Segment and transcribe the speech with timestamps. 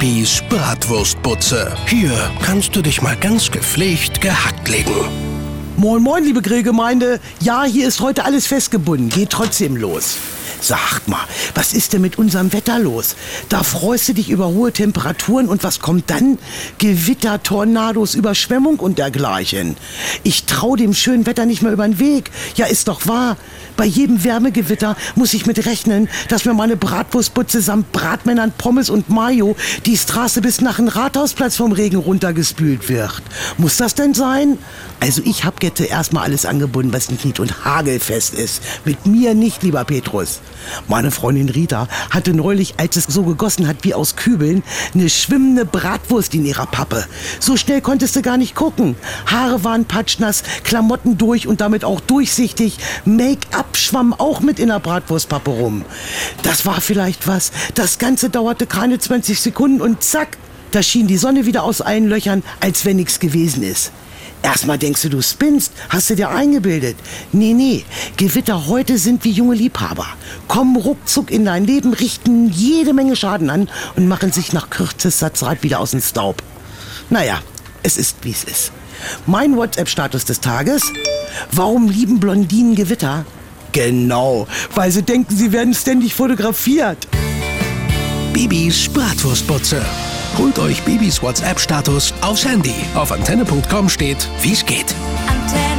[0.00, 1.74] Bibis Bratwurstbutze.
[1.86, 2.10] Hier
[2.42, 4.94] kannst du dich mal ganz gepflegt gehackt legen.
[5.76, 7.20] Moin, moin, liebe Grillgemeinde.
[7.40, 9.10] Ja, hier ist heute alles festgebunden.
[9.10, 10.16] Geht trotzdem los.
[10.60, 13.16] Sag mal, was ist denn mit unserem Wetter los?
[13.48, 16.38] Da freust du dich über hohe Temperaturen und was kommt dann?
[16.78, 19.76] Gewitter, Tornados, Überschwemmung und dergleichen.
[20.22, 22.30] Ich trau dem schönen Wetter nicht mehr über den Weg.
[22.56, 23.36] Ja, ist doch wahr.
[23.76, 29.08] Bei jedem Wärmegewitter muss ich mit rechnen, dass mir meine Bratwurstbutze samt Bratmännern, Pommes und
[29.08, 33.22] Mayo die Straße bis nach dem Rathausplatz vom Regen runtergespült wird.
[33.56, 34.58] Muss das denn sein?
[35.00, 38.62] Also ich hab jetzt erstmal alles angebunden, was nicht und hagelfest ist.
[38.84, 40.40] Mit mir nicht, lieber Petrus.
[40.88, 44.62] Meine Freundin Rita hatte neulich, als es so gegossen hat wie aus Kübeln,
[44.94, 47.04] eine schwimmende Bratwurst in ihrer Pappe.
[47.38, 48.96] So schnell konntest du gar nicht gucken.
[49.26, 52.78] Haare waren patschnass, Klamotten durch und damit auch durchsichtig.
[53.04, 55.84] Make-up schwamm auch mit in der Bratwurstpappe rum.
[56.42, 57.52] Das war vielleicht was.
[57.74, 60.38] Das Ganze dauerte keine 20 Sekunden und zack,
[60.70, 63.92] da schien die Sonne wieder aus allen Löchern, als wenn nichts gewesen ist.
[64.42, 66.96] Erstmal denkst du, du spinnst, hast du dir eingebildet.
[67.32, 67.84] Nee, nee,
[68.16, 70.06] Gewitter heute sind wie junge Liebhaber.
[70.48, 75.34] Kommen ruckzuck in dein Leben, richten jede Menge Schaden an und machen sich nach kürzester
[75.34, 76.42] Zeit wieder aus dem Staub.
[77.10, 77.40] Naja,
[77.82, 78.72] es ist wie es ist.
[79.26, 80.82] Mein WhatsApp-Status des Tages.
[81.52, 83.24] Warum lieben Blondinen Gewitter?
[83.72, 87.06] Genau, weil sie denken, sie werden ständig fotografiert.
[88.32, 89.82] Bibis Bratwurstbutze.
[90.38, 92.74] Holt euch Bibis WhatsApp-Status aufs Handy.
[92.94, 94.94] Auf antenne.com steht, wie's geht.
[95.26, 95.69] Antenne